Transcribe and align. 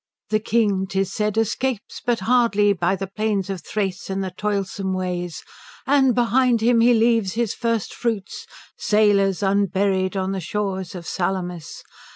The 0.31 0.39
king, 0.39 0.87
'tis 0.87 1.13
said, 1.13 1.37
escapes, 1.37 2.01
but 2.03 2.21
hardly, 2.21 2.73
by 2.73 2.95
the 2.95 3.05
plains 3.05 3.51
of 3.51 3.61
Thrace 3.61 4.09
and 4.09 4.23
the 4.23 4.31
toilsome 4.35 4.95
ways, 4.95 5.43
and 5.85 6.15
behind 6.15 6.59
him 6.61 6.79
he 6.81 6.95
leaves 6.95 7.33
his 7.35 7.53
first 7.53 7.93
fruits 7.93 8.47
sailors 8.75 9.43
unburied 9.43 10.17
on 10.17 10.31
the 10.31 10.39
shores 10.41 10.95
of 10.95 11.05
Salamis. 11.05 11.83